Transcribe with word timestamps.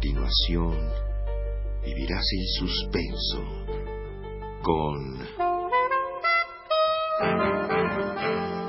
continuación 0.00 0.78
vivirás 1.84 2.24
el 2.32 2.46
suspenso 2.58 3.44
con 4.62 5.18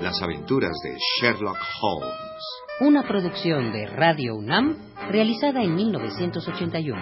las 0.04 0.22
aventuras 0.22 0.74
de 0.84 0.98
Sherlock 1.00 1.58
Holmes. 1.82 2.44
Una 2.82 3.04
producción 3.04 3.72
de 3.72 3.86
Radio 3.86 4.36
UNAM 4.36 4.76
realizada 5.10 5.64
en 5.64 5.74
1981. 5.74 7.00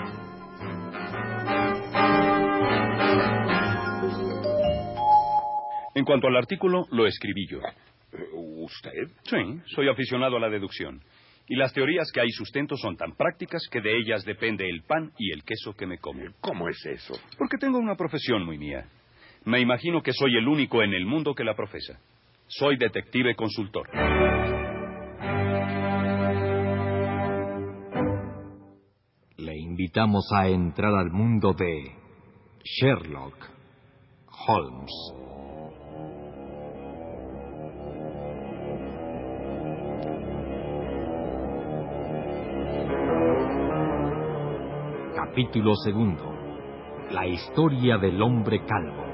En 5.96 6.06
cuanto 6.06 6.28
al 6.28 6.38
artículo, 6.38 6.86
lo 6.92 7.08
escribí 7.08 7.48
yo. 7.48 7.62
¿Usted? 8.62 9.08
Sí, 9.24 9.62
soy 9.74 9.90
aficionado 9.90 10.38
a 10.38 10.40
la 10.40 10.50
deducción. 10.50 11.02
Y 11.50 11.56
las 11.56 11.74
teorías 11.74 12.12
que 12.14 12.22
hay 12.22 12.30
sustento 12.30 12.78
son 12.78 12.96
tan 12.96 13.16
prácticas 13.16 13.68
que 13.72 13.82
de 13.82 13.98
ellas 13.98 14.24
depende 14.24 14.70
el 14.70 14.84
pan 14.84 15.12
y 15.18 15.32
el 15.32 15.44
queso 15.44 15.74
que 15.74 15.88
me 15.88 15.98
como. 15.98 16.22
¿Cómo 16.42 16.70
es 16.70 16.86
eso? 16.86 17.16
Porque 17.40 17.58
tengo 17.58 17.80
una 17.80 17.96
profesión 17.96 18.46
muy 18.46 18.60
mía. 18.60 18.88
Me 19.46 19.60
imagino 19.60 20.04
que 20.04 20.14
soy 20.14 20.38
el 20.38 20.48
único 20.48 20.84
en 20.84 20.94
el 20.94 21.08
mundo 21.08 21.34
que 21.34 21.44
la 21.44 21.56
profesa. 21.56 22.00
Soy 22.46 22.78
detective 22.78 23.34
consultor. 23.36 23.90
Le 29.38 29.58
invitamos 29.58 30.30
a 30.38 30.50
entrar 30.50 30.94
al 30.94 31.10
mundo 31.10 31.54
de 31.54 31.96
Sherlock 32.64 33.50
Holmes. 34.48 35.29
Capítulo 45.40 45.74
segundo. 45.78 46.36
La 47.12 47.26
historia 47.26 47.98
del 47.98 48.22
hombre 48.22 48.66
calvo. 48.66 49.06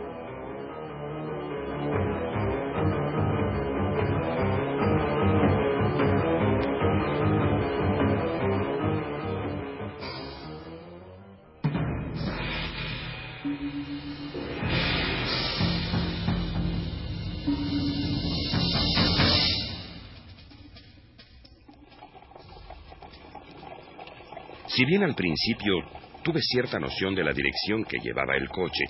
Si 24.65 24.85
bien 24.85 25.03
al 25.03 25.13
principio 25.13 25.94
tuve 26.25 26.41
cierta 26.41 26.79
noción 26.79 27.13
de 27.13 27.23
la 27.23 27.31
dirección 27.31 27.83
que 27.83 27.99
llevaba 27.99 28.35
el 28.35 28.49
coche, 28.49 28.83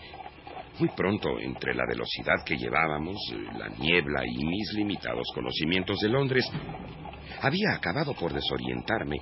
muy 0.80 0.88
pronto, 0.96 1.38
entre 1.38 1.76
la 1.76 1.84
velocidad 1.86 2.46
que 2.46 2.56
llevábamos, 2.56 3.18
la 3.58 3.68
niebla 3.68 4.22
y 4.26 4.46
mis 4.46 4.74
limitados 4.74 5.28
conocimientos 5.34 6.00
de 6.00 6.08
Londres, 6.08 6.50
había 7.42 7.74
acabado 7.74 8.14
por 8.14 8.32
desorientarme 8.32 9.18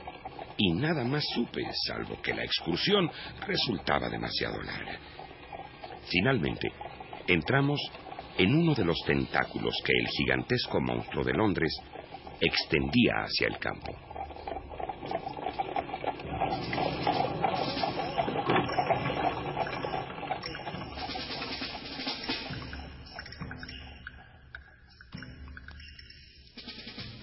y 0.57 0.73
nada 0.73 1.03
más 1.03 1.23
supe, 1.33 1.63
salvo 1.87 2.21
que 2.21 2.35
la 2.35 2.43
excursión 2.43 3.09
resultaba 3.47 4.07
demasiado 4.09 4.61
larga. 4.61 4.99
Finalmente, 6.11 6.71
entramos 7.27 7.79
en 8.37 8.53
uno 8.53 8.75
de 8.75 8.85
los 8.85 8.99
tentáculos 9.07 9.73
que 9.83 9.93
el 9.99 10.07
gigantesco 10.07 10.79
monstruo 10.79 11.23
de 11.23 11.33
Londres 11.33 11.75
extendía 12.39 13.13
hacia 13.25 13.47
el 13.47 13.57
campo. 13.57 14.12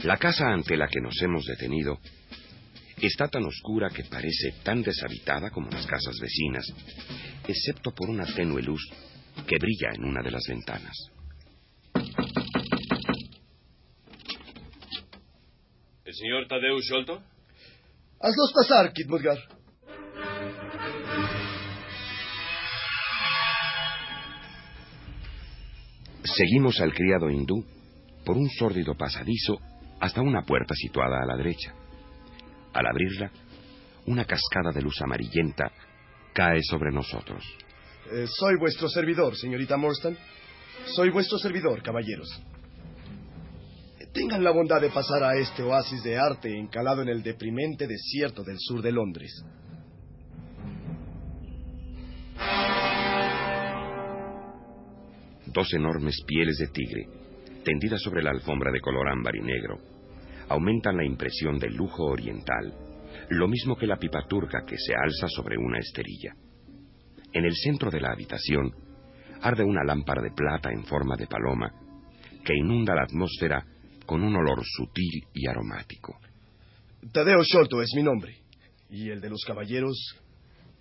La 0.05 0.17
casa 0.17 0.47
ante 0.47 0.79
la 0.79 0.89
que 0.89 1.01
nos 1.01 1.21
hemos 1.21 1.45
detenido 1.45 1.99
está 3.03 3.29
tan 3.29 3.45
oscura 3.45 3.91
que 3.91 4.05
parece 4.05 4.55
tan 4.63 4.83
deshabitada 4.83 5.51
como 5.51 5.69
las 5.69 5.87
casas 5.87 6.19
vecinas, 6.19 6.65
excepto 7.47 7.91
por 7.91 8.09
una 8.09 8.25
tenue 8.25 8.63
luz 8.63 8.81
que 9.47 9.59
brilla 9.59 9.91
en 9.95 10.07
una 10.07 10.23
de 10.23 10.31
las 10.31 10.43
ventanas. 10.49 10.97
¿El 16.05 16.15
señor 16.15 16.49
Tadeusz 16.49 16.85
Sholto? 16.87 17.23
Hazlos 18.21 18.53
pasar, 18.55 18.93
Kid 18.95 19.07
Mudgar. 19.07 19.39
Seguimos 26.25 26.81
al 26.81 26.95
criado 26.95 27.29
hindú 27.29 27.63
por 28.25 28.39
un 28.39 28.49
sórdido 28.49 28.95
pasadizo 28.95 29.59
hasta 30.01 30.23
una 30.23 30.43
puerta 30.43 30.75
situada 30.75 31.19
a 31.23 31.27
la 31.27 31.37
derecha. 31.37 31.75
Al 32.73 32.87
abrirla, 32.87 33.31
una 34.07 34.25
cascada 34.25 34.73
de 34.73 34.83
luz 34.83 35.01
amarillenta 35.03 35.71
cae 36.33 36.63
sobre 36.63 36.91
nosotros. 36.91 37.45
Eh, 38.13 38.27
soy 38.27 38.57
vuestro 38.59 38.89
servidor, 38.89 39.37
señorita 39.37 39.77
Morstan. 39.77 40.17
Soy 40.87 41.11
vuestro 41.11 41.39
servidor, 41.39 41.83
caballeros. 41.83 42.29
Eh, 43.99 44.07
Tengan 44.13 44.43
la 44.43 44.51
bondad 44.51 44.81
de 44.81 44.91
pasar 44.91 45.23
a 45.23 45.37
este 45.37 45.63
oasis 45.63 46.03
de 46.03 46.19
arte 46.19 46.57
encalado 46.57 47.03
en 47.03 47.09
el 47.09 47.23
deprimente 47.23 47.87
desierto 47.87 48.43
del 48.43 48.57
sur 48.59 48.81
de 48.81 48.93
Londres. 48.93 49.45
Dos 55.47 55.75
enormes 55.75 56.17
pieles 56.27 56.57
de 56.59 56.69
tigre, 56.69 57.07
tendidas 57.65 58.01
sobre 58.01 58.23
la 58.23 58.31
alfombra 58.31 58.71
de 58.73 58.81
color 58.81 59.09
ámbar 59.09 59.35
y 59.35 59.41
negro, 59.41 59.90
aumentan 60.51 60.97
la 60.97 61.05
impresión 61.05 61.59
del 61.59 61.75
lujo 61.75 62.05
oriental, 62.05 62.75
lo 63.31 63.49
mismo 63.49 63.77
que 63.77 63.87
la 63.87 63.97
pipa 63.97 64.27
turca 64.29 64.65
que 64.67 64.77
se 64.77 64.95
alza 64.95 65.29
sobre 65.29 65.57
una 65.57 65.79
esterilla. 65.79 66.35
En 67.33 67.45
el 67.45 67.55
centro 67.55 67.91
de 67.91 68.01
la 68.01 68.11
habitación 68.11 68.75
arde 69.43 69.63
una 69.63 69.85
lámpara 69.85 70.21
de 70.21 70.33
plata 70.33 70.71
en 70.71 70.85
forma 70.85 71.17
de 71.17 71.29
paloma 71.29 71.73
que 72.45 72.55
inunda 72.57 72.95
la 72.95 73.05
atmósfera 73.05 73.65
con 74.05 74.23
un 74.25 74.35
olor 74.35 74.63
sutil 74.65 75.25
y 75.33 75.47
aromático. 75.47 76.19
Tadeo 77.13 77.43
Sholto 77.45 77.81
es 77.81 77.91
mi 77.95 78.03
nombre. 78.03 78.37
¿Y 78.91 79.09
el 79.09 79.21
de 79.21 79.31
los 79.31 79.45
caballeros? 79.47 79.97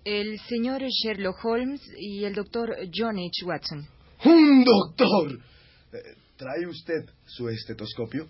El 0.04 0.40
señor 0.40 0.82
Sherlock 0.82 1.46
Holmes 1.46 1.82
y 1.96 2.24
el 2.24 2.34
doctor 2.34 2.76
John 2.94 3.18
H. 3.20 3.46
Watson. 3.46 3.88
¡Un 4.26 4.66
doctor! 4.66 5.40
Eh, 5.94 5.98
¿Trae 6.36 6.66
usted 6.68 7.06
su 7.26 7.48
estetoscopio? 7.50 8.28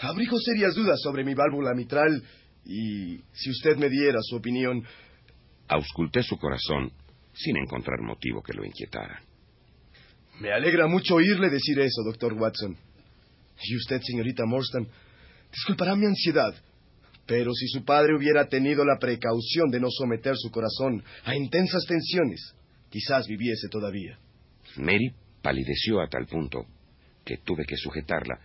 Abrigo 0.00 0.38
serias 0.38 0.74
dudas 0.74 0.98
sobre 1.02 1.24
mi 1.24 1.34
válvula 1.34 1.74
mitral 1.74 2.22
y 2.64 3.18
si 3.32 3.50
usted 3.50 3.76
me 3.76 3.88
diera 3.88 4.18
su 4.22 4.36
opinión... 4.36 4.82
Ausculté 5.68 6.22
su 6.22 6.36
corazón 6.36 6.90
sin 7.32 7.56
encontrar 7.58 8.00
motivo 8.00 8.42
que 8.42 8.52
lo 8.52 8.64
inquietara. 8.64 9.22
Me 10.40 10.52
alegra 10.52 10.86
mucho 10.86 11.16
oírle 11.16 11.50
decir 11.50 11.78
eso, 11.78 12.02
doctor 12.04 12.32
Watson. 12.32 12.76
Y 13.62 13.76
usted, 13.76 14.00
señorita 14.02 14.44
Morstan, 14.46 14.88
disculpará 15.52 15.94
mi 15.94 16.06
ansiedad, 16.06 16.54
pero 17.26 17.52
si 17.52 17.68
su 17.68 17.84
padre 17.84 18.16
hubiera 18.16 18.48
tenido 18.48 18.84
la 18.84 18.98
precaución 18.98 19.70
de 19.70 19.80
no 19.80 19.88
someter 19.90 20.34
su 20.36 20.50
corazón 20.50 21.04
a 21.24 21.36
intensas 21.36 21.84
tensiones, 21.86 22.54
quizás 22.88 23.26
viviese 23.26 23.68
todavía. 23.68 24.18
Mary 24.76 25.12
palideció 25.42 26.00
a 26.00 26.08
tal 26.08 26.26
punto 26.26 26.66
que 27.24 27.36
tuve 27.44 27.64
que 27.66 27.76
sujetarla, 27.76 28.40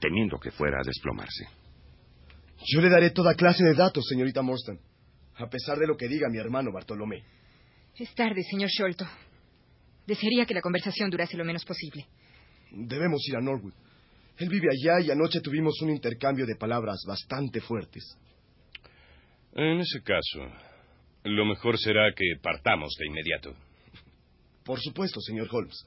temiendo 0.00 0.38
que 0.38 0.50
fuera 0.50 0.78
a 0.78 0.86
desplomarse. 0.86 1.46
Yo 2.66 2.80
le 2.80 2.88
daré 2.88 3.10
toda 3.10 3.34
clase 3.34 3.64
de 3.64 3.74
datos, 3.74 4.04
señorita 4.08 4.42
Morstan, 4.42 4.78
a 5.36 5.48
pesar 5.48 5.78
de 5.78 5.86
lo 5.86 5.96
que 5.96 6.08
diga 6.08 6.28
mi 6.28 6.38
hermano 6.38 6.72
Bartolomé. 6.72 7.22
Es 7.96 8.14
tarde, 8.14 8.42
señor 8.42 8.70
Sholto. 8.70 9.06
Desearía 10.06 10.46
que 10.46 10.54
la 10.54 10.60
conversación 10.60 11.10
durase 11.10 11.36
lo 11.36 11.44
menos 11.44 11.64
posible. 11.64 12.06
Debemos 12.70 13.20
ir 13.28 13.36
a 13.36 13.40
Norwood. 13.40 13.74
Él 14.38 14.48
vive 14.48 14.68
allá 14.70 15.04
y 15.04 15.10
anoche 15.10 15.40
tuvimos 15.40 15.80
un 15.82 15.90
intercambio 15.90 16.46
de 16.46 16.56
palabras 16.56 17.02
bastante 17.06 17.60
fuertes. 17.60 18.16
En 19.54 19.80
ese 19.80 20.00
caso, 20.02 20.40
lo 21.24 21.44
mejor 21.44 21.78
será 21.78 22.12
que 22.14 22.24
partamos 22.40 22.94
de 22.98 23.06
inmediato. 23.06 23.54
Por 24.64 24.80
supuesto, 24.80 25.20
señor 25.20 25.48
Holmes. 25.50 25.84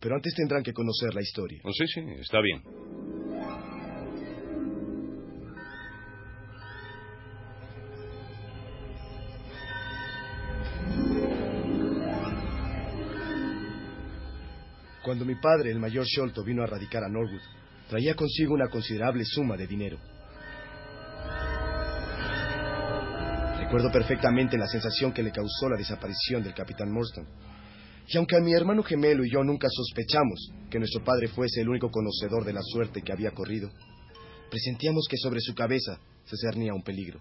Pero 0.00 0.14
antes 0.14 0.34
tendrán 0.34 0.62
que 0.62 0.72
conocer 0.72 1.14
la 1.14 1.22
historia. 1.22 1.60
Oh, 1.64 1.72
sí, 1.72 1.86
sí, 1.86 2.00
está 2.20 2.40
bien. 2.40 3.17
Cuando 15.08 15.24
mi 15.24 15.36
padre, 15.36 15.70
el 15.70 15.78
mayor 15.78 16.04
Sholto, 16.04 16.44
vino 16.44 16.62
a 16.62 16.66
radicar 16.66 17.02
a 17.02 17.08
Norwood, 17.08 17.40
traía 17.88 18.14
consigo 18.14 18.52
una 18.52 18.68
considerable 18.68 19.24
suma 19.24 19.56
de 19.56 19.66
dinero. 19.66 19.98
Recuerdo 23.58 23.90
perfectamente 23.90 24.58
la 24.58 24.66
sensación 24.66 25.14
que 25.14 25.22
le 25.22 25.32
causó 25.32 25.70
la 25.70 25.78
desaparición 25.78 26.42
del 26.42 26.52
capitán 26.52 26.92
Morstan. 26.92 27.26
Y 28.06 28.18
aunque 28.18 28.36
a 28.36 28.40
mi 28.40 28.52
hermano 28.52 28.82
gemelo 28.82 29.24
y 29.24 29.30
yo 29.32 29.42
nunca 29.42 29.68
sospechamos 29.70 30.52
que 30.68 30.78
nuestro 30.78 31.02
padre 31.02 31.28
fuese 31.28 31.62
el 31.62 31.70
único 31.70 31.90
conocedor 31.90 32.44
de 32.44 32.52
la 32.52 32.60
suerte 32.62 33.00
que 33.00 33.10
había 33.10 33.30
corrido, 33.30 33.70
presentíamos 34.50 35.06
que 35.08 35.16
sobre 35.16 35.40
su 35.40 35.54
cabeza 35.54 35.98
se 36.26 36.36
cernía 36.36 36.74
un 36.74 36.82
peligro. 36.82 37.18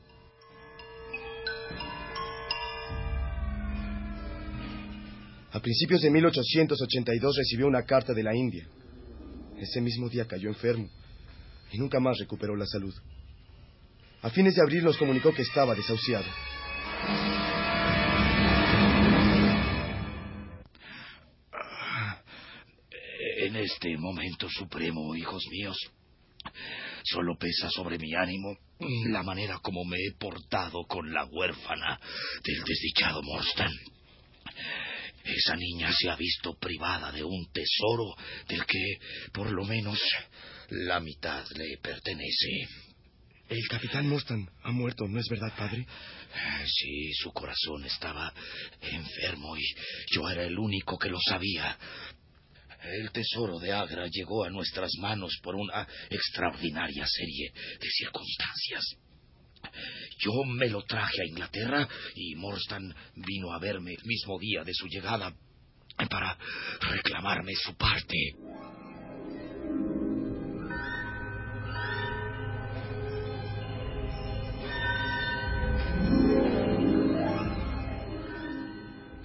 A 5.52 5.60
principios 5.60 6.02
de 6.02 6.12
1882 6.12 7.38
recibió 7.38 7.68
una 7.68 7.84
carta 7.84 8.14
de 8.14 8.24
la 8.24 8.36
India. 8.36 8.68
Ese 9.58 9.82
mismo 9.82 10.10
día 10.10 10.28
cayó 10.28 10.50
enfermo 10.50 10.90
y 11.72 11.78
nunca 11.78 12.00
más 12.00 12.18
recuperó 12.20 12.56
la 12.56 12.66
salud. 12.66 12.94
A 14.22 14.30
fines 14.30 14.56
de 14.56 14.62
abril 14.62 14.84
nos 14.84 14.98
comunicó 14.98 15.34
que 15.34 15.44
estaba 15.44 15.74
desahuciado. 15.74 16.26
En 23.40 23.56
este 23.56 23.98
momento 23.98 24.50
supremo, 24.50 25.16
hijos 25.16 25.44
míos, 25.50 25.78
solo 27.04 27.38
pesa 27.38 27.70
sobre 27.70 27.98
mi 27.98 28.14
ánimo 28.14 28.58
la 29.10 29.24
manera 29.24 29.60
como 29.60 29.86
me 29.86 29.96
he 29.98 30.18
portado 30.20 30.84
con 30.88 31.12
la 31.14 31.26
huérfana 31.26 32.00
del 32.44 32.64
desdichado 32.64 33.22
Morstan. 33.24 33.72
Esa 35.28 35.56
niña 35.56 35.92
se 35.94 36.10
ha 36.10 36.16
visto 36.16 36.58
privada 36.58 37.12
de 37.12 37.24
un 37.24 37.52
tesoro 37.52 38.16
del 38.48 38.66
que, 38.66 38.98
por 39.34 39.52
lo 39.52 39.66
menos, 39.66 40.00
la 40.70 41.00
mitad 41.00 41.46
le 41.56 41.78
pertenece. 41.82 42.68
El 43.50 43.68
capitán 43.68 44.08
Morstan 44.08 44.50
ha 44.64 44.72
muerto, 44.72 45.08
¿no 45.08 45.20
es 45.20 45.28
verdad, 45.30 45.54
padre? 45.56 45.86
Sí, 46.66 47.14
su 47.14 47.32
corazón 47.32 47.86
estaba 47.86 48.34
enfermo 48.82 49.58
y 49.58 49.64
yo 50.14 50.30
era 50.30 50.44
el 50.44 50.58
único 50.58 50.98
que 50.98 51.10
lo 51.10 51.20
sabía. 51.20 51.78
El 52.84 53.12
tesoro 53.12 53.60
de 53.60 53.72
Agra 53.74 54.08
llegó 54.10 54.46
a 54.46 54.50
nuestras 54.50 54.92
manos 55.00 55.40
por 55.42 55.56
una 55.56 55.88
extraordinaria 56.10 57.06
serie 57.08 57.52
de 57.80 57.90
circunstancias. 57.90 58.98
Yo 60.20 60.32
me 60.46 60.70
lo 60.70 60.82
traje 60.84 61.22
a 61.22 61.28
Inglaterra 61.28 61.88
y 62.16 62.36
Morstan 62.36 62.94
vino 63.16 63.54
a 63.54 63.60
verme 63.60 63.92
el 63.92 64.06
mismo 64.06 64.40
día 64.40 64.64
de 64.64 64.74
su 64.74 64.88
llegada 64.88 65.34
para 66.10 66.38
reclamarme 66.82 67.54
su 67.56 67.76
parte. 67.76 68.18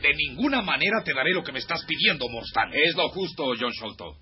De 0.03 0.15
ninguna 0.15 0.63
manera 0.63 1.03
te 1.05 1.15
daré 1.15 1.33
lo 1.33 1.45
que 1.45 1.53
me 1.53 1.61
estás 1.61 1.85
pidiendo, 1.87 2.29
Morstan. 2.29 2.71
Es 2.73 2.95
lo 2.97 3.09
justo, 3.11 3.53
John 3.59 3.71
Sholto. 3.71 4.17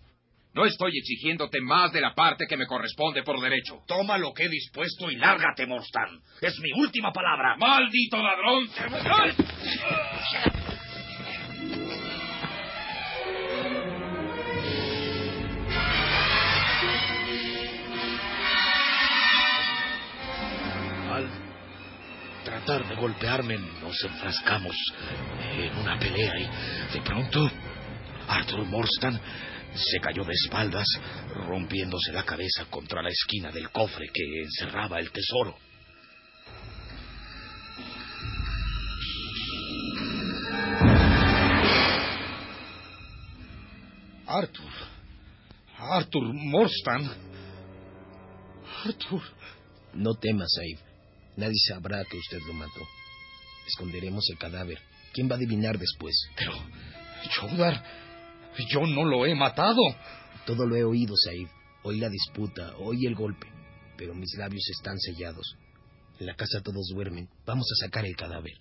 No 0.52 0.64
estoy 0.66 0.98
exigiéndote 0.98 1.60
más 1.60 1.92
de 1.92 2.00
la 2.00 2.12
parte 2.12 2.46
que 2.48 2.56
me 2.56 2.66
corresponde 2.66 3.22
por 3.22 3.40
derecho. 3.40 3.82
Toma 3.86 4.18
lo 4.18 4.32
que 4.32 4.44
he 4.44 4.48
dispuesto 4.48 5.08
y 5.10 5.16
lárgate, 5.16 5.64
Morstan. 5.64 6.20
Es 6.40 6.58
mi 6.58 6.72
última 6.72 7.12
palabra. 7.12 7.56
¡Maldito 7.56 8.16
ladrón! 8.16 8.68
Al 21.12 21.28
tratar 22.44 22.88
de 22.88 22.94
golpearme, 22.96 23.56
nos 23.80 24.02
enfrascamos 24.02 24.76
en 25.54 25.76
una 25.78 25.96
pelea 25.96 26.40
y 26.40 26.94
de 26.94 27.00
pronto 27.04 27.48
Arthur 28.26 28.64
Morstan 28.64 29.20
se 29.74 30.00
cayó 30.00 30.24
de 30.24 30.34
espaldas, 30.34 30.86
rompiéndose 31.46 32.12
la 32.12 32.24
cabeza 32.24 32.66
contra 32.70 33.02
la 33.02 33.10
esquina 33.10 33.50
del 33.50 33.70
cofre 33.70 34.08
que 34.12 34.42
encerraba 34.42 34.98
el 34.98 35.10
tesoro. 35.10 35.56
Arthur. 44.26 44.72
Arthur 45.76 46.34
Morstan. 46.34 47.10
Arthur. 48.84 49.22
No 49.94 50.14
temas, 50.14 50.54
Abe. 50.58 50.78
Nadie 51.36 51.58
sabrá 51.68 52.04
que 52.04 52.16
usted 52.16 52.38
lo 52.46 52.52
mató. 52.52 52.86
Esconderemos 53.66 54.24
el 54.30 54.38
cadáver. 54.38 54.78
¿Quién 55.12 55.28
va 55.28 55.34
a 55.34 55.36
adivinar 55.36 55.78
después? 55.78 56.14
Pero, 56.36 56.52
Jodar, 57.40 57.82
yo 58.68 58.86
no 58.86 59.04
lo 59.04 59.26
he 59.26 59.34
matado. 59.34 59.80
Todo 60.46 60.66
lo 60.66 60.76
he 60.76 60.84
oído, 60.84 61.14
Said. 61.16 61.48
Oí 61.82 61.98
la 61.98 62.08
disputa, 62.08 62.74
oí 62.78 63.06
el 63.06 63.14
golpe. 63.14 63.46
Pero 63.96 64.14
mis 64.14 64.34
labios 64.36 64.68
están 64.70 64.98
sellados. 64.98 65.56
En 66.18 66.26
la 66.26 66.34
casa 66.34 66.60
todos 66.62 66.88
duermen. 66.92 67.28
Vamos 67.46 67.66
a 67.72 67.86
sacar 67.86 68.04
el 68.04 68.16
cadáver. 68.16 68.52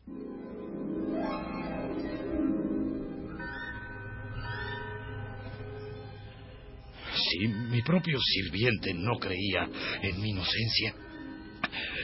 Si 7.16 7.48
mi 7.48 7.82
propio 7.82 8.18
sirviente 8.22 8.94
no 8.94 9.18
creía 9.20 9.70
en 10.02 10.22
mi 10.22 10.30
inocencia, 10.30 10.96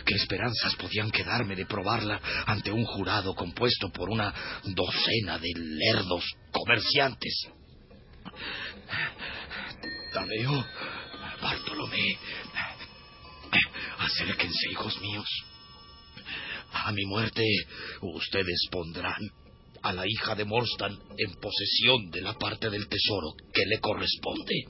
¿qué 0.06 0.16
esperanzas 0.16 0.76
podían 0.76 1.10
quedarme 1.10 1.56
de 1.56 1.66
probarla 1.66 2.20
ante 2.46 2.72
un 2.72 2.84
jurado 2.84 3.34
compuesto 3.34 3.90
por 3.92 4.10
una 4.10 4.34
docena 4.64 5.38
de 5.40 5.52
lerdos 5.56 6.26
comerciantes? 6.52 7.48
Tadeo, 10.14 10.66
Bartolomé, 11.42 12.18
acérquense, 14.00 14.72
hijos 14.72 15.00
míos. 15.02 15.28
A 16.72 16.92
mi 16.92 17.06
muerte, 17.06 17.44
ustedes 18.02 18.68
pondrán 18.72 19.22
a 19.82 19.94
la 19.94 20.04
hija 20.08 20.36
de 20.36 20.46
Morstan 20.46 20.98
en 21.18 21.34
posesión 21.36 22.10
de 22.12 22.22
la 22.22 22.34
parte 22.34 22.70
del 22.70 22.88
tesoro 22.88 23.34
que 23.54 23.66
le 23.66 23.80
corresponde. 23.80 24.66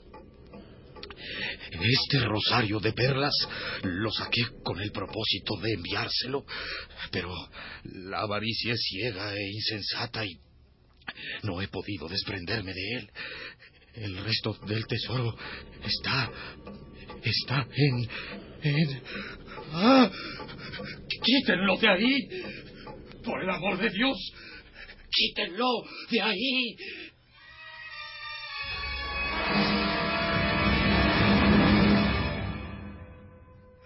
Este 1.70 2.20
rosario 2.20 2.78
de 2.80 2.92
perlas 2.92 3.34
lo 3.82 4.10
saqué 4.10 4.42
con 4.62 4.80
el 4.80 4.92
propósito 4.92 5.56
de 5.56 5.72
enviárselo, 5.72 6.44
pero 7.10 7.34
la 7.84 8.20
avaricia 8.20 8.74
es 8.74 8.80
ciega 8.80 9.34
e 9.34 9.50
insensata 9.52 10.24
y 10.24 10.38
no 11.42 11.60
he 11.60 11.68
podido 11.68 12.08
desprenderme 12.08 12.72
de 12.72 12.92
él. 12.98 13.10
El 13.94 14.24
resto 14.24 14.52
del 14.66 14.86
tesoro 14.86 15.34
está. 15.84 16.30
está 17.22 17.66
en. 17.74 18.08
en. 18.62 19.02
¡Ah! 19.72 20.10
¡Quítenlo 21.22 21.76
de 21.78 21.88
ahí! 21.88 22.28
¡Por 23.24 23.42
el 23.42 23.50
amor 23.50 23.78
de 23.78 23.90
Dios! 23.90 24.16
¡Quítenlo 25.10 25.66
de 26.10 26.20
ahí! 26.20 26.76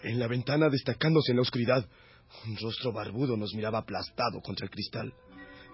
En 0.03 0.19
la 0.19 0.27
ventana, 0.27 0.69
destacándose 0.69 1.33
en 1.33 1.37
la 1.37 1.43
oscuridad, 1.43 1.89
un 2.47 2.57
rostro 2.57 2.93
barbudo 2.93 3.37
nos 3.37 3.55
miraba 3.55 3.79
aplastado 3.79 4.41
contra 4.41 4.65
el 4.65 4.71
cristal. 4.71 5.13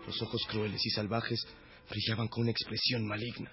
Los 0.06 0.22
ojos 0.22 0.42
crueles 0.48 0.84
y 0.86 0.90
salvajes 0.90 1.44
brillaban 1.90 2.28
con 2.28 2.42
una 2.42 2.52
expresión 2.52 3.06
maligna. 3.06 3.50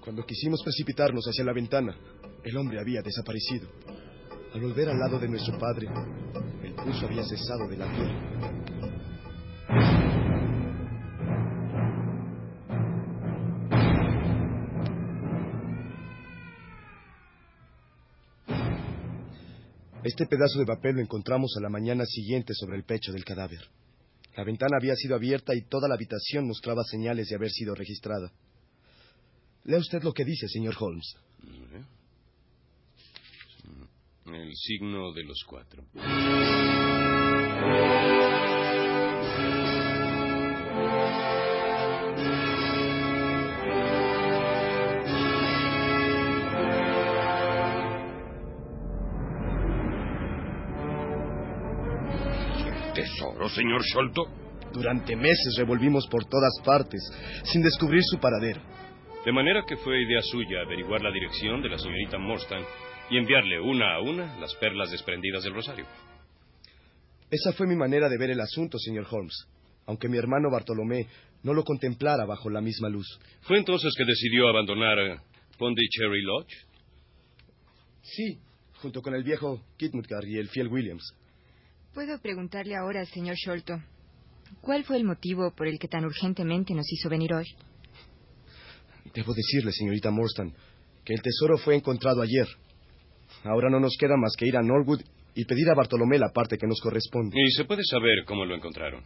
Cuando 0.00 0.26
quisimos 0.26 0.62
precipitarnos 0.62 1.24
hacia 1.26 1.44
la 1.44 1.52
ventana, 1.52 1.96
el 2.42 2.56
hombre 2.56 2.80
había 2.80 3.00
desaparecido. 3.02 3.68
Al 4.52 4.60
volver 4.60 4.88
al 4.88 4.98
lado 4.98 5.18
de 5.18 5.28
nuestro 5.28 5.58
padre, 5.58 5.88
el 6.62 6.74
pulso 6.74 7.06
había 7.06 7.24
cesado 7.24 7.68
de 7.68 7.76
latir. 7.76 8.34
Este 20.04 20.26
pedazo 20.26 20.58
de 20.58 20.66
papel 20.66 20.96
lo 20.96 21.00
encontramos 21.00 21.54
a 21.56 21.62
la 21.62 21.70
mañana 21.70 22.04
siguiente 22.04 22.52
sobre 22.52 22.76
el 22.76 22.84
pecho 22.84 23.10
del 23.10 23.24
cadáver. 23.24 23.60
La 24.36 24.44
ventana 24.44 24.76
había 24.80 24.96
sido 24.96 25.14
abierta 25.14 25.54
y 25.54 25.62
toda 25.62 25.88
la 25.88 25.94
habitación 25.94 26.46
mostraba 26.46 26.82
señales 26.84 27.28
de 27.28 27.36
haber 27.36 27.50
sido 27.50 27.74
registrada. 27.74 28.32
Lea 29.64 29.78
usted 29.78 30.02
lo 30.02 30.12
que 30.12 30.24
dice, 30.24 30.48
señor 30.48 30.74
Holmes. 30.78 31.16
El 34.26 34.54
signo 34.56 35.12
de 35.12 35.24
los 35.24 35.44
cuatro. 35.46 35.84
Tesoro, 52.94 53.48
señor 53.48 53.82
Sholto? 53.82 54.22
Durante 54.72 55.14
meses 55.14 55.54
revolvimos 55.58 56.06
por 56.08 56.24
todas 56.24 56.52
partes, 56.64 57.00
sin 57.44 57.62
descubrir 57.62 58.02
su 58.04 58.18
paradero. 58.18 58.60
De 59.24 59.32
manera 59.32 59.64
que 59.66 59.76
fue 59.76 60.02
idea 60.02 60.20
suya 60.22 60.62
averiguar 60.62 61.02
la 61.02 61.10
dirección 61.10 61.62
de 61.62 61.68
la 61.68 61.78
señorita 61.78 62.18
Morstan 62.18 62.62
y 63.10 63.18
enviarle 63.18 63.60
una 63.60 63.94
a 63.94 64.00
una 64.00 64.38
las 64.38 64.54
perlas 64.54 64.90
desprendidas 64.90 65.42
del 65.44 65.54
rosario. 65.54 65.86
Esa 67.30 67.52
fue 67.52 67.66
mi 67.66 67.76
manera 67.76 68.08
de 68.08 68.18
ver 68.18 68.30
el 68.30 68.40
asunto, 68.40 68.78
señor 68.78 69.06
Holmes, 69.10 69.46
aunque 69.86 70.08
mi 70.08 70.18
hermano 70.18 70.50
Bartolomé 70.50 71.06
no 71.42 71.52
lo 71.52 71.64
contemplara 71.64 72.24
bajo 72.24 72.50
la 72.50 72.60
misma 72.60 72.88
luz. 72.88 73.06
¿Fue 73.42 73.58
entonces 73.58 73.92
que 73.96 74.04
decidió 74.04 74.48
abandonar 74.48 75.20
Pondicherry 75.58 76.22
Lodge? 76.22 76.54
Sí, 78.02 78.38
junto 78.80 79.00
con 79.02 79.14
el 79.14 79.24
viejo 79.24 79.62
Kidmutgar 79.76 80.24
y 80.26 80.38
el 80.38 80.48
fiel 80.48 80.68
Williams. 80.68 81.14
Puedo 81.94 82.18
preguntarle 82.18 82.74
ahora 82.74 82.98
al 83.00 83.06
señor 83.06 83.36
Sholto, 83.36 83.80
¿cuál 84.60 84.82
fue 84.82 84.96
el 84.96 85.04
motivo 85.04 85.52
por 85.54 85.68
el 85.68 85.78
que 85.78 85.86
tan 85.86 86.04
urgentemente 86.04 86.74
nos 86.74 86.92
hizo 86.92 87.08
venir 87.08 87.32
hoy? 87.32 87.46
Debo 89.14 89.32
decirle, 89.32 89.70
señorita 89.70 90.10
Morstan, 90.10 90.52
que 91.04 91.14
el 91.14 91.22
tesoro 91.22 91.56
fue 91.56 91.76
encontrado 91.76 92.20
ayer. 92.20 92.48
Ahora 93.44 93.70
no 93.70 93.78
nos 93.78 93.96
queda 93.96 94.16
más 94.16 94.34
que 94.36 94.44
ir 94.44 94.56
a 94.56 94.62
Norwood 94.62 95.02
y 95.36 95.44
pedir 95.44 95.70
a 95.70 95.74
Bartolomé 95.74 96.18
la 96.18 96.30
parte 96.30 96.58
que 96.58 96.66
nos 96.66 96.80
corresponde. 96.80 97.36
¿Y 97.40 97.52
se 97.52 97.64
puede 97.64 97.84
saber 97.84 98.24
cómo 98.26 98.44
lo 98.44 98.56
encontraron? 98.56 99.04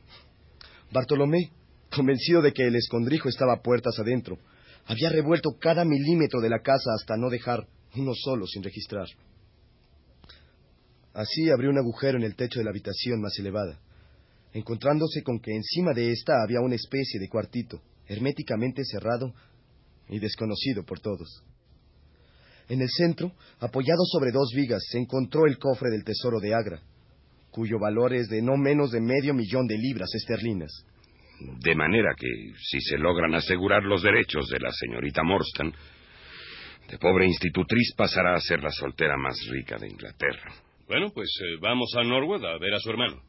Bartolomé, 0.90 1.50
convencido 1.94 2.40
de 2.40 2.54
que 2.54 2.66
el 2.66 2.76
escondrijo 2.76 3.28
estaba 3.28 3.60
puertas 3.60 3.98
adentro, 3.98 4.38
había 4.86 5.10
revuelto 5.10 5.50
cada 5.60 5.84
milímetro 5.84 6.40
de 6.40 6.48
la 6.48 6.60
casa 6.60 6.94
hasta 6.94 7.18
no 7.18 7.28
dejar 7.28 7.66
uno 7.96 8.12
solo 8.14 8.46
sin 8.46 8.62
registrar. 8.62 9.08
Así 11.14 11.50
abrió 11.50 11.70
un 11.70 11.78
agujero 11.78 12.18
en 12.18 12.24
el 12.24 12.36
techo 12.36 12.58
de 12.58 12.64
la 12.64 12.70
habitación 12.70 13.20
más 13.20 13.38
elevada, 13.38 13.78
encontrándose 14.52 15.22
con 15.22 15.40
que 15.40 15.54
encima 15.54 15.92
de 15.92 16.10
ésta 16.10 16.34
había 16.42 16.60
una 16.60 16.74
especie 16.76 17.18
de 17.18 17.28
cuartito, 17.28 17.80
herméticamente 18.06 18.84
cerrado 18.84 19.34
y 20.08 20.18
desconocido 20.18 20.84
por 20.84 21.00
todos. 21.00 21.42
En 22.68 22.82
el 22.82 22.88
centro, 22.90 23.32
apoyado 23.60 24.04
sobre 24.04 24.30
dos 24.30 24.52
vigas, 24.54 24.82
se 24.90 24.98
encontró 24.98 25.46
el 25.46 25.58
cofre 25.58 25.90
del 25.90 26.04
tesoro 26.04 26.38
de 26.38 26.54
Agra, 26.54 26.80
cuyo 27.50 27.78
valor 27.78 28.12
es 28.12 28.28
de 28.28 28.42
no 28.42 28.56
menos 28.56 28.90
de 28.90 29.00
medio 29.00 29.32
millón 29.32 29.66
de 29.66 29.78
libras 29.78 30.14
esterlinas. 30.14 30.70
De 31.40 31.74
manera 31.74 32.10
que, 32.16 32.26
si 32.58 32.80
se 32.80 32.98
logran 32.98 33.34
asegurar 33.34 33.82
los 33.84 34.02
derechos 34.02 34.48
de 34.48 34.60
la 34.60 34.70
señorita 34.72 35.22
Morstan, 35.22 35.72
de 36.90 36.98
pobre 36.98 37.26
institutriz 37.26 37.94
pasará 37.96 38.34
a 38.34 38.40
ser 38.40 38.62
la 38.62 38.70
soltera 38.70 39.16
más 39.16 39.38
rica 39.50 39.76
de 39.78 39.88
Inglaterra. 39.88 40.67
Bueno, 40.88 41.10
pues 41.12 41.28
eh, 41.42 41.58
vamos 41.60 41.94
a 41.96 42.02
Norwood 42.02 42.42
a 42.46 42.58
ver 42.58 42.72
a 42.72 42.80
su 42.80 42.88
hermano. 42.88 43.22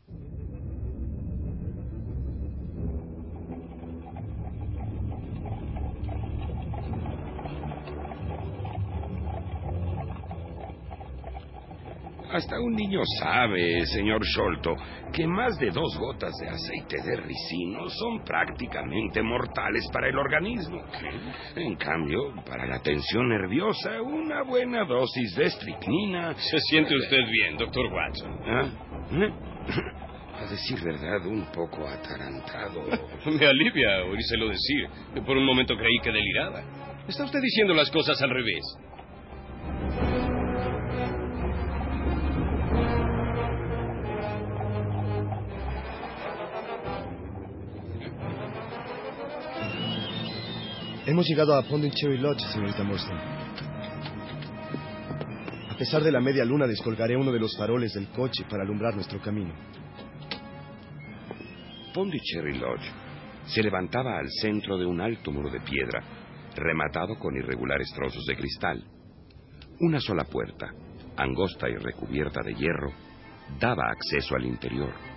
Hasta 12.40 12.58
un 12.58 12.74
niño 12.74 13.02
sabe, 13.20 13.86
señor 13.88 14.22
Sholto, 14.24 14.74
que 15.12 15.28
más 15.28 15.58
de 15.60 15.72
dos 15.72 15.98
gotas 16.00 16.32
de 16.40 16.48
aceite 16.48 16.96
de 17.04 17.18
ricino 17.18 17.90
son 17.90 18.24
prácticamente 18.24 19.22
mortales 19.22 19.86
para 19.92 20.08
el 20.08 20.18
organismo. 20.18 20.82
En 21.58 21.76
cambio, 21.76 22.34
para 22.46 22.66
la 22.66 22.80
tensión 22.80 23.28
nerviosa, 23.28 24.02
una 24.02 24.44
buena 24.44 24.86
dosis 24.86 25.36
de 25.36 25.48
estricnina... 25.48 26.34
Se 26.36 26.60
siente 26.60 26.96
usted 26.96 27.30
bien, 27.30 27.58
doctor 27.58 27.92
Watson. 27.92 28.40
¿Ah? 28.46 28.70
¿Eh? 29.12 29.34
A 30.40 30.50
decir 30.50 30.82
verdad, 30.82 31.26
un 31.26 31.46
poco 31.52 31.86
atarantado. 31.86 32.86
Me 33.38 33.46
alivia 33.46 34.06
oírselo 34.06 34.48
decir. 34.48 34.88
Por 35.26 35.36
un 35.36 35.46
momento 35.46 35.76
creí 35.76 36.00
que 36.02 36.14
deliraba. 36.14 36.64
Está 37.06 37.26
usted 37.26 37.42
diciendo 37.42 37.74
las 37.74 37.92
cosas 37.92 38.22
al 38.22 38.30
revés. 38.30 38.64
Hemos 51.10 51.28
llegado 51.28 51.56
a 51.56 51.64
Cherry 51.64 52.20
Lodge, 52.20 52.44
señorita 52.54 52.84
Morstan. 52.84 53.18
A 55.72 55.76
pesar 55.76 56.04
de 56.04 56.12
la 56.12 56.20
media 56.20 56.46
luna, 56.46 56.68
descolgaré 56.68 57.18
uno 57.18 57.32
de 57.32 57.40
los 57.40 57.58
faroles 57.58 57.96
del 57.96 58.10
coche 58.10 58.46
para 58.48 58.62
alumbrar 58.62 58.94
nuestro 58.94 59.20
camino. 59.20 59.52
Pondicherry 61.96 62.60
Lodge 62.60 62.92
se 63.48 63.64
levantaba 63.64 64.20
al 64.20 64.30
centro 64.30 64.78
de 64.78 64.86
un 64.86 65.02
alto 65.02 65.32
muro 65.32 65.50
de 65.50 65.62
piedra, 65.62 66.04
rematado 66.56 67.18
con 67.18 67.36
irregulares 67.36 67.92
trozos 67.96 68.24
de 68.28 68.36
cristal. 68.36 68.84
Una 69.80 70.00
sola 70.00 70.26
puerta, 70.26 70.72
angosta 71.18 71.68
y 71.70 71.74
recubierta 71.74 72.42
de 72.46 72.54
hierro, 72.54 72.94
daba 73.60 73.90
acceso 73.90 74.36
al 74.36 74.46
interior. 74.46 75.09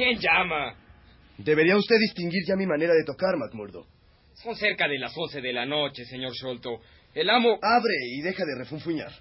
¿Quién 0.00 0.18
llama? 0.18 0.74
Debería 1.36 1.76
usted 1.76 1.96
distinguir 1.98 2.42
ya 2.48 2.56
mi 2.56 2.64
manera 2.64 2.94
de 2.94 3.04
tocar, 3.04 3.36
McMurdo. 3.36 3.84
Son 4.32 4.56
cerca 4.56 4.88
de 4.88 4.98
las 4.98 5.12
once 5.14 5.42
de 5.42 5.52
la 5.52 5.66
noche, 5.66 6.06
señor 6.06 6.32
Sholto. 6.32 6.80
El 7.12 7.28
amo... 7.28 7.58
Abre 7.60 7.92
y 8.16 8.22
deja 8.22 8.42
de 8.46 8.56
refunfuñar. 8.56 9.12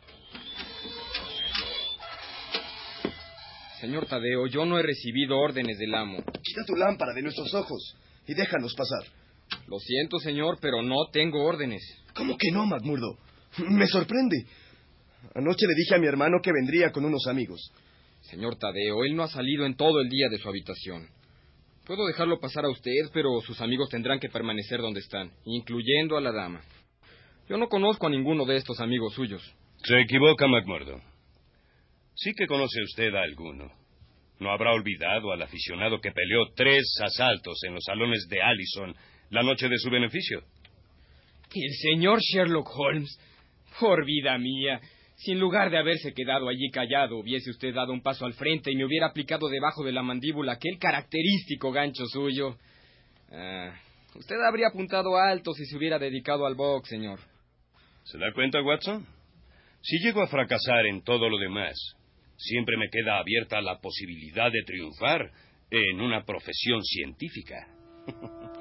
Señor 3.81 4.05
Tadeo, 4.05 4.47
yo 4.47 4.65
no 4.65 4.79
he 4.79 4.81
recibido 4.81 5.37
órdenes 5.37 5.77
del 5.79 5.93
amo. 5.93 6.19
Quita 6.19 6.63
tu 6.65 6.77
lámpara 6.77 7.13
de 7.13 7.23
nuestros 7.23 7.53
ojos 7.55 7.97
y 8.25 8.33
déjanos 8.33 8.73
pasar. 8.73 9.03
Lo 9.67 9.79
siento, 9.79 10.17
señor, 10.19 10.59
pero 10.61 10.81
no 10.81 11.09
tengo 11.11 11.43
órdenes. 11.43 11.83
¿Cómo 12.15 12.37
que 12.37 12.51
no, 12.51 12.65
McMurdo? 12.65 13.17
Me 13.67 13.85
sorprende. 13.85 14.45
Anoche 15.35 15.67
le 15.67 15.75
dije 15.75 15.95
a 15.95 15.99
mi 15.99 16.07
hermano 16.07 16.37
que 16.41 16.53
vendría 16.53 16.93
con 16.93 17.03
unos 17.03 17.27
amigos. 17.27 17.69
Señor 18.29 18.57
Tadeo, 18.57 19.03
él 19.05 19.15
no 19.15 19.23
ha 19.23 19.27
salido 19.27 19.65
en 19.65 19.75
todo 19.75 20.01
el 20.01 20.09
día 20.09 20.27
de 20.29 20.37
su 20.37 20.47
habitación. 20.47 21.07
Puedo 21.85 22.05
dejarlo 22.05 22.39
pasar 22.39 22.65
a 22.65 22.69
usted, 22.69 23.09
pero 23.11 23.41
sus 23.41 23.59
amigos 23.61 23.89
tendrán 23.89 24.19
que 24.19 24.29
permanecer 24.29 24.79
donde 24.79 24.99
están, 24.99 25.31
incluyendo 25.45 26.15
a 26.15 26.21
la 26.21 26.31
dama. 26.31 26.61
Yo 27.49 27.57
no 27.57 27.67
conozco 27.67 28.05
a 28.05 28.11
ninguno 28.11 28.45
de 28.45 28.57
estos 28.57 28.79
amigos 28.79 29.15
suyos. 29.15 29.41
Se 29.83 29.99
equivoca, 29.99 30.47
McMurdo. 30.47 31.01
Sí 32.13 32.31
que 32.37 32.45
conoce 32.45 32.83
usted 32.83 33.15
a 33.15 33.23
alguno. 33.23 33.71
No 34.39 34.51
habrá 34.51 34.73
olvidado 34.73 35.31
al 35.31 35.41
aficionado 35.41 35.99
que 35.99 36.11
peleó 36.11 36.53
tres 36.55 36.85
asaltos 37.01 37.59
en 37.63 37.73
los 37.73 37.83
salones 37.83 38.27
de 38.29 38.41
Allison 38.41 38.95
la 39.31 39.41
noche 39.41 39.67
de 39.67 39.77
su 39.79 39.89
beneficio. 39.89 40.43
El 41.55 41.73
señor 41.81 42.19
Sherlock 42.19 42.69
Holmes. 42.77 43.19
Por 43.79 44.05
vida 44.05 44.37
mía. 44.37 44.79
Si 45.19 45.33
en 45.33 45.39
lugar 45.39 45.69
de 45.69 45.77
haberse 45.77 46.13
quedado 46.13 46.47
allí 46.47 46.71
callado 46.71 47.17
hubiese 47.17 47.49
usted 47.49 47.73
dado 47.73 47.91
un 47.91 48.01
paso 48.01 48.25
al 48.25 48.33
frente 48.35 48.71
y 48.71 48.77
me 48.77 48.85
hubiera 48.85 49.07
aplicado 49.07 49.49
debajo 49.49 49.83
de 49.83 49.91
la 49.91 50.01
mandíbula 50.01 50.53
aquel 50.53 50.77
característico 50.79 51.73
gancho 51.73 52.05
suyo. 52.05 52.55
Ah, 53.29 53.73
usted 54.15 54.37
habría 54.47 54.69
apuntado 54.69 55.17
alto 55.17 55.51
si 55.51 55.65
se 55.65 55.75
hubiera 55.75 55.99
dedicado 55.99 56.45
al 56.45 56.55
box, 56.55 56.87
señor. 56.87 57.19
¿Se 58.03 58.17
da 58.17 58.31
cuenta, 58.33 58.61
Watson? 58.61 59.05
Si 59.81 59.99
llego 59.99 60.21
a 60.21 60.27
fracasar 60.27 60.85
en 60.85 61.03
todo 61.03 61.27
lo 61.27 61.37
demás, 61.37 61.75
siempre 62.37 62.77
me 62.77 62.89
queda 62.89 63.19
abierta 63.19 63.59
la 63.59 63.77
posibilidad 63.81 64.49
de 64.49 64.63
triunfar 64.65 65.31
en 65.69 65.99
una 65.99 66.23
profesión 66.23 66.81
científica. 66.81 67.67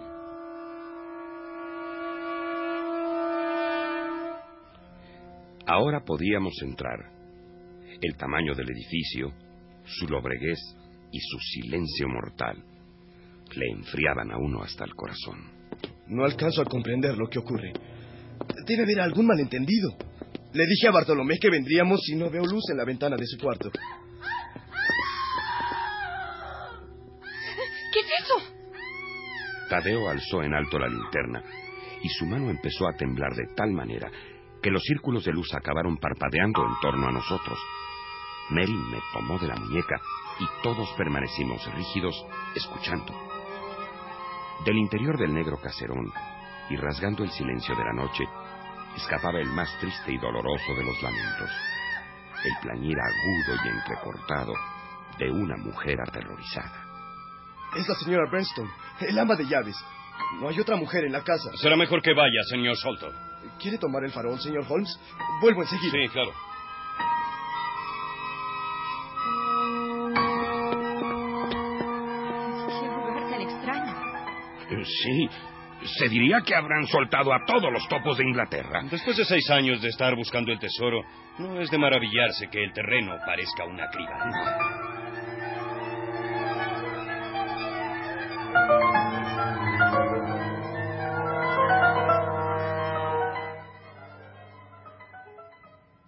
Ahora 5.68 6.00
podíamos 6.00 6.54
entrar. 6.62 6.98
El 8.00 8.16
tamaño 8.16 8.54
del 8.54 8.70
edificio, 8.70 9.34
su 9.84 10.06
lobreguez 10.08 10.58
y 11.12 11.20
su 11.20 11.38
silencio 11.38 12.08
mortal 12.08 12.64
le 13.54 13.66
enfriaban 13.76 14.30
a 14.32 14.38
uno 14.38 14.62
hasta 14.62 14.84
el 14.84 14.94
corazón. 14.94 15.44
No 16.06 16.24
alcanzo 16.24 16.62
a 16.62 16.64
comprender 16.64 17.18
lo 17.18 17.28
que 17.28 17.38
ocurre. 17.38 17.74
Debe 18.66 18.84
haber 18.84 19.00
algún 19.00 19.26
malentendido. 19.26 19.90
Le 20.54 20.64
dije 20.64 20.88
a 20.88 20.90
Bartolomé 20.90 21.38
que 21.38 21.50
vendríamos 21.50 22.00
y 22.08 22.16
no 22.16 22.30
veo 22.30 22.46
luz 22.46 22.64
en 22.70 22.78
la 22.78 22.86
ventana 22.86 23.16
de 23.16 23.26
su 23.26 23.36
cuarto. 23.36 23.70
¿Qué 27.92 28.00
es 28.00 28.06
eso? 28.24 28.36
Tadeo 29.68 30.08
alzó 30.08 30.42
en 30.42 30.54
alto 30.54 30.78
la 30.78 30.88
linterna 30.88 31.44
y 32.02 32.08
su 32.08 32.24
mano 32.24 32.48
empezó 32.48 32.88
a 32.88 32.96
temblar 32.96 33.34
de 33.34 33.48
tal 33.54 33.70
manera 33.72 34.10
que 34.62 34.70
los 34.70 34.82
círculos 34.82 35.24
de 35.24 35.32
luz 35.32 35.52
acabaron 35.54 35.96
parpadeando 35.98 36.64
en 36.64 36.80
torno 36.80 37.08
a 37.08 37.12
nosotros. 37.12 37.58
Mary 38.50 38.72
me 38.72 38.98
tomó 39.12 39.38
de 39.38 39.48
la 39.48 39.56
muñeca 39.56 40.00
y 40.40 40.46
todos 40.62 40.90
permanecimos 40.96 41.64
rígidos 41.74 42.14
escuchando. 42.54 43.14
Del 44.64 44.78
interior 44.78 45.18
del 45.18 45.34
negro 45.34 45.58
caserón 45.60 46.12
y 46.70 46.76
rasgando 46.76 47.24
el 47.24 47.30
silencio 47.30 47.74
de 47.76 47.84
la 47.84 47.92
noche, 47.92 48.24
escapaba 48.96 49.38
el 49.40 49.48
más 49.48 49.68
triste 49.80 50.12
y 50.12 50.18
doloroso 50.18 50.74
de 50.76 50.84
los 50.84 51.02
lamentos, 51.02 51.50
el 52.44 52.60
plañir 52.62 52.96
agudo 52.98 53.60
y 53.64 53.68
entrecortado 53.68 54.52
de 55.18 55.30
una 55.30 55.56
mujer 55.56 56.00
aterrorizada. 56.00 56.84
Es 57.76 57.86
la 57.86 57.94
señora 57.96 58.30
Bernstone, 58.30 58.70
el 59.00 59.18
ama 59.18 59.36
de 59.36 59.46
llaves. 59.46 59.76
No 60.40 60.48
hay 60.48 60.58
otra 60.58 60.76
mujer 60.76 61.04
en 61.04 61.12
la 61.12 61.22
casa. 61.22 61.50
Será 61.56 61.76
mejor 61.76 62.02
que 62.02 62.14
vaya, 62.14 62.42
señor 62.50 62.76
Solto. 62.76 63.27
¿Quiere 63.58 63.78
tomar 63.78 64.04
el 64.04 64.12
farol, 64.12 64.38
señor 64.40 64.64
Holmes? 64.68 64.98
Vuelvo 65.40 65.62
enseguida. 65.62 65.92
Sí, 65.92 66.08
claro. 66.12 66.32
Qué 72.80 72.86
lugar 72.86 73.30
tan 73.30 73.40
extraño. 73.40 73.94
Sí, 74.84 75.28
se 75.84 76.08
diría 76.08 76.40
que 76.44 76.54
habrán 76.54 76.86
soltado 76.86 77.32
a 77.32 77.44
todos 77.46 77.72
los 77.72 77.86
topos 77.88 78.18
de 78.18 78.24
Inglaterra. 78.24 78.82
Después 78.90 79.16
de 79.16 79.24
seis 79.24 79.48
años 79.50 79.80
de 79.80 79.88
estar 79.88 80.14
buscando 80.14 80.52
el 80.52 80.58
tesoro, 80.58 81.02
no 81.38 81.60
es 81.60 81.70
de 81.70 81.78
maravillarse 81.78 82.48
que 82.48 82.62
el 82.62 82.72
terreno 82.72 83.16
parezca 83.24 83.64
una 83.64 83.88
criba. 83.88 84.87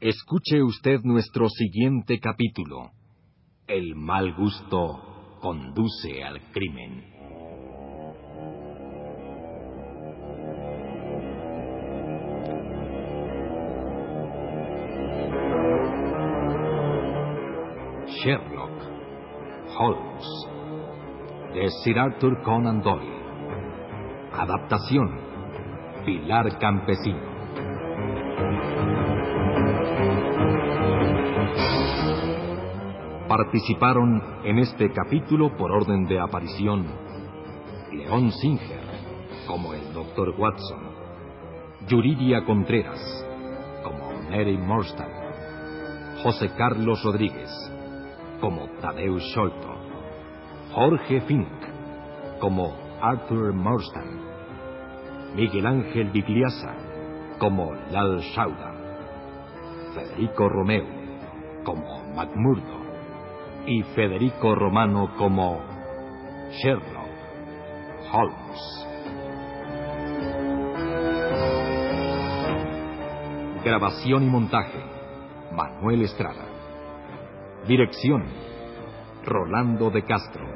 Escuche 0.00 0.62
usted 0.62 1.00
nuestro 1.04 1.47
siguiente 1.50 2.19
capítulo. 2.21 2.92
El 3.66 3.95
mal 3.97 4.35
gusto 4.35 5.37
conduce 5.42 6.25
al 6.25 6.40
crimen. 6.52 7.04
Sherlock 18.07 18.71
Holmes 19.78 20.26
de 21.52 21.69
Sir 21.85 21.99
Arthur 21.99 22.42
Conan 22.42 22.80
Doyle. 22.80 23.21
Adaptación 24.33 25.21
Pilar 26.07 26.59
Campesino. 26.59 27.29
Participaron 33.42 34.23
en 34.44 34.59
este 34.59 34.92
capítulo 34.92 35.56
por 35.56 35.73
orden 35.73 36.04
de 36.04 36.20
aparición. 36.20 36.85
León 37.90 38.30
Singer 38.32 38.82
como 39.47 39.73
el 39.73 39.94
Dr. 39.94 40.35
Watson, 40.37 40.82
Yuridia 41.88 42.44
Contreras 42.44 43.00
como 43.82 44.12
Mary 44.28 44.59
Morstan, 44.59 45.09
José 46.23 46.50
Carlos 46.54 47.02
Rodríguez 47.02 47.49
como 48.42 48.68
Tadeusz 48.82 49.25
Sholto, 49.35 49.75
Jorge 50.73 51.23
Fink 51.23 51.49
como 52.40 52.76
Arthur 53.00 53.54
Morstan, 53.54 54.20
Miguel 55.35 55.66
Ángel 55.66 56.11
Vigliasa 56.11 56.75
como 57.38 57.73
Lal 57.90 58.20
Shauda, 58.20 58.75
Federico 59.94 60.47
Romeo 60.47 60.85
como 61.64 62.04
MacMurdo 62.14 62.69
y 63.67 63.83
Federico 63.95 64.55
Romano 64.55 65.14
como 65.17 65.61
Sherlock 66.50 67.11
Holmes. 68.12 68.87
Grabación 73.64 74.23
y 74.23 74.27
montaje, 74.27 74.79
Manuel 75.53 76.03
Estrada. 76.03 76.44
Dirección, 77.66 78.25
Rolando 79.25 79.90
de 79.90 80.03
Castro. 80.05 80.46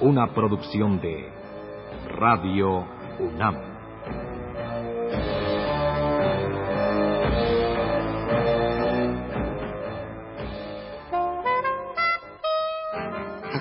Una 0.00 0.32
producción 0.32 1.00
de 1.00 1.28
Radio 2.08 2.86
UNAM. 3.18 3.71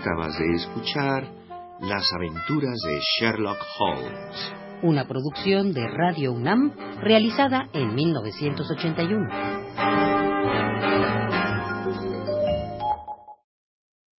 Acabas 0.01 0.35
de 0.39 0.55
escuchar 0.55 1.27
Las 1.81 2.11
aventuras 2.15 2.73
de 2.73 2.99
Sherlock 3.19 3.59
Holmes. 3.77 4.53
Una 4.81 5.07
producción 5.07 5.73
de 5.73 5.87
Radio 5.87 6.33
UNAM 6.33 6.71
realizada 7.01 7.69
en 7.71 7.93
1981. 7.93 9.60